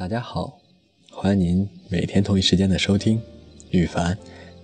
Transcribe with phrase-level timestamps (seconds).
[0.00, 0.58] 大家好，
[1.12, 3.20] 欢迎您每天同一时间的收听，
[3.68, 4.16] 羽凡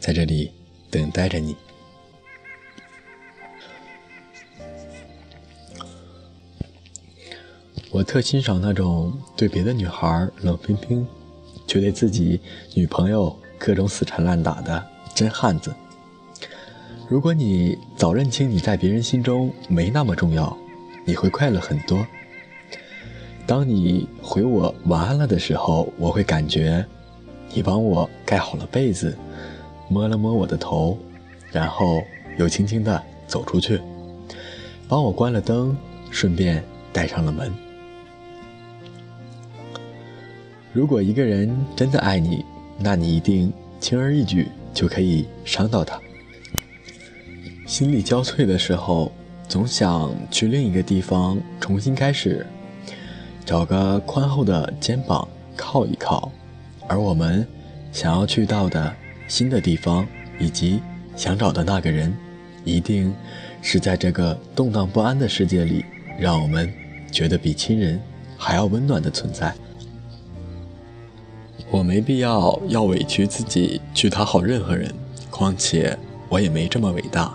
[0.00, 0.50] 在这里
[0.90, 1.54] 等待着你。
[7.92, 11.06] 我特欣赏那种对别的女孩冷冰冰，
[11.64, 12.40] 却对自己
[12.74, 14.84] 女朋友各种死缠烂打的
[15.14, 15.72] 真汉子。
[17.08, 20.58] 如果你早认清你在别人心中没那么重要，
[21.04, 22.04] 你会快乐很多。
[23.50, 26.86] 当你回我晚安了的时候，我会感觉
[27.52, 29.12] 你帮我盖好了被子，
[29.88, 30.96] 摸了摸我的头，
[31.50, 32.00] 然后
[32.38, 33.80] 又轻轻地走出去，
[34.86, 35.76] 帮我关了灯，
[36.12, 37.52] 顺便带上了门。
[40.72, 42.44] 如果一个人真的爱你，
[42.78, 46.00] 那你一定轻而易举就可以伤到他。
[47.66, 49.10] 心力交瘁的时候，
[49.48, 52.46] 总想去另一个地方重新开始。
[53.44, 56.30] 找个宽厚的肩膀靠一靠，
[56.86, 57.46] 而我们
[57.92, 58.94] 想要去到的
[59.26, 60.06] 新的地方，
[60.38, 60.80] 以及
[61.16, 62.16] 想找的那个人，
[62.64, 63.12] 一定
[63.60, 65.84] 是在这个动荡不安的世界里，
[66.18, 66.72] 让我们
[67.10, 68.00] 觉得比亲人
[68.36, 69.52] 还要温暖的存在。
[71.70, 74.92] 我没必要要委屈自己去讨好任何人，
[75.30, 75.96] 况且
[76.28, 77.32] 我也没这么伟大。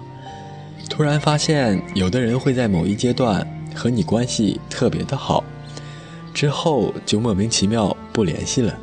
[0.89, 5.43] 突然发现，有的人会在某一阶段和你关系特别的好。
[6.35, 8.77] 之后就莫名其妙不联系了。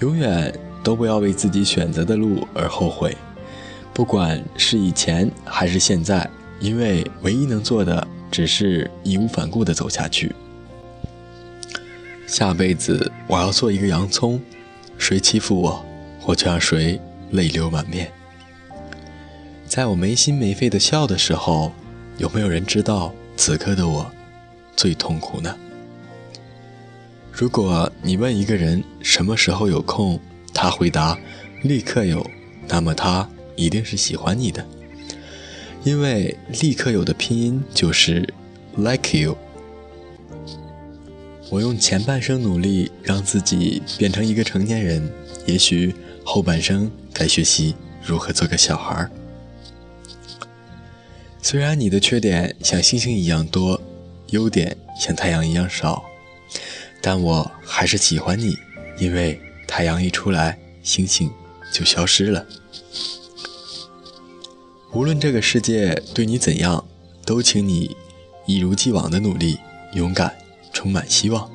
[0.00, 3.16] 永远都不要为自己选择的路而后悔，
[3.94, 6.28] 不管是以前还是现在，
[6.60, 10.34] 因为唯一能做的只是义无反顾地走下去。
[12.26, 14.38] 下辈子我要做一个洋葱，
[14.98, 15.84] 谁欺负我，
[16.26, 18.12] 我就让谁泪流满面。
[19.66, 21.72] 在我没心没肺的笑的时候，
[22.18, 24.10] 有没有人知道此刻的我
[24.76, 25.56] 最痛苦呢？
[27.38, 30.18] 如果你问一个人什么时候有空，
[30.54, 31.18] 他回答
[31.60, 32.26] 立刻有，
[32.66, 34.66] 那么他一定是喜欢你的，
[35.84, 38.26] 因为立刻有的拼音就是
[38.74, 39.36] like you。
[41.50, 45.06] 我用前半生努力让自己变成一个成年人，
[45.44, 45.94] 也许
[46.24, 49.10] 后半生该学习如何做个小孩儿。
[51.42, 53.78] 虽然你的缺点像星星一样多，
[54.28, 56.02] 优点像太阳一样少。
[57.06, 58.58] 但我还是喜欢你，
[58.98, 61.30] 因为太阳一出来，星星
[61.72, 62.44] 就消失了。
[64.92, 66.84] 无论这个世界对你怎样，
[67.24, 67.96] 都请你
[68.44, 69.56] 一如既往的努力、
[69.92, 70.36] 勇敢、
[70.72, 71.48] 充满希望。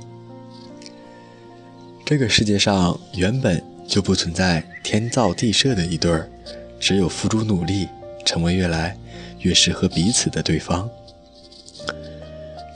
[2.05, 6.31] 这个世界上原本就不存在天造地设的一对儿，
[6.79, 7.89] 只有付出努力，
[8.25, 8.97] 成为越来
[9.39, 10.89] 越适合彼此的对方。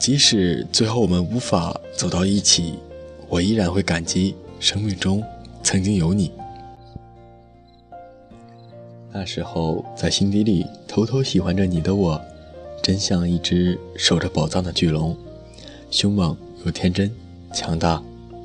[0.06, 2.76] 即使最后我们无法走到一起，
[3.28, 5.24] 我依然会感激生命中
[5.64, 6.32] 曾经有你。
[9.12, 12.22] 那时候在心底里偷偷喜欢着你的我，
[12.84, 15.18] 真像一只守着宝藏的巨龙，
[15.90, 17.12] 凶猛又天真，
[17.52, 18.00] 强大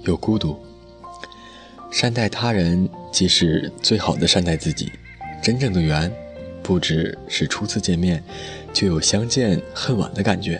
[0.04, 0.56] 又孤独。
[1.90, 4.90] 善待他人，即是最好的善待自己。
[5.42, 6.10] 真正的缘，
[6.62, 8.24] 不只是初次见面
[8.72, 10.58] 就有相见恨晚的感觉。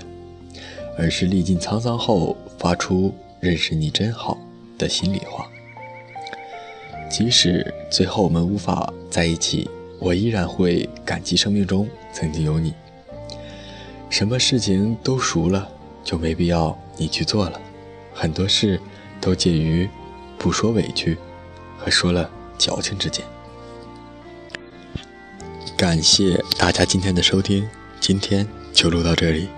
[1.00, 4.37] 而是历尽沧桑后发出“认识你真好”
[4.77, 5.49] 的心里话。
[7.11, 9.66] 即使最后我们无法在一起，
[9.99, 12.75] 我依然会感激生命中曾经有你。
[14.10, 15.66] 什么事情都熟了，
[16.05, 17.59] 就没必要你去做了。
[18.12, 18.78] 很多事
[19.22, 19.89] 都介于
[20.37, 21.16] 不说委屈
[21.78, 23.25] 和说了矫情之间。
[25.78, 27.66] 感谢大家今天的收听，
[28.00, 29.49] 今天就录到这里。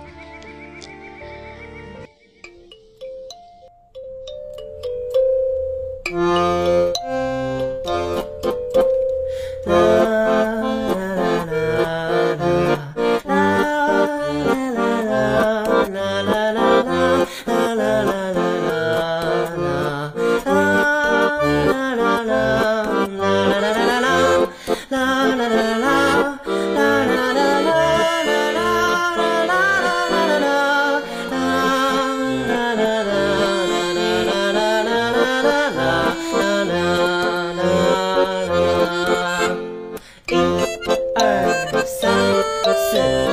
[42.92, 43.32] Sing.